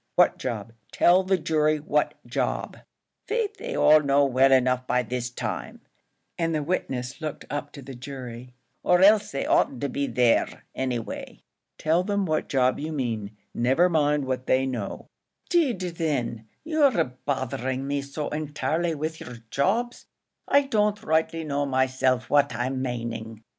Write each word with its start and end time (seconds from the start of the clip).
"What 0.15 0.39
job? 0.39 0.73
Tell 0.91 1.21
the 1.21 1.37
jury 1.37 1.77
what 1.77 2.15
job." 2.25 2.75
"Faix, 3.27 3.55
they 3.59 3.77
all 3.77 3.99
know 4.01 4.25
well 4.25 4.51
enough 4.51 4.87
by 4.87 5.03
this 5.03 5.29
time," 5.29 5.81
and 6.39 6.55
the 6.55 6.63
witness 6.63 7.21
looked 7.21 7.45
up 7.51 7.71
to 7.73 7.83
the 7.83 7.93
jury," 7.93 8.55
or 8.83 9.01
else 9.03 9.31
they 9.31 9.45
oughtn't 9.45 9.79
to 9.81 9.89
be 9.89 10.07
there, 10.07 10.63
any 10.73 10.97
way." 10.97 11.43
"Tell 11.77 12.03
them 12.03 12.25
what 12.25 12.49
job 12.49 12.79
you 12.79 12.91
mean 12.91 13.37
never 13.53 13.89
mind 13.89 14.25
what 14.25 14.47
they 14.47 14.65
know." 14.65 15.05
"'Deed 15.51 15.79
thin, 15.97 16.47
you're 16.63 17.03
bothering 17.03 17.85
me 17.85 18.01
so 18.01 18.27
entirely 18.29 18.95
with 18.95 19.19
yer 19.21 19.37
jobs, 19.51 20.07
I 20.47 20.63
don't 20.63 21.03
rightly 21.03 21.43
know 21.43 21.67
myself 21.67 22.27
which 22.27 22.55
I'm 22.55 22.81
maning." 22.81 23.43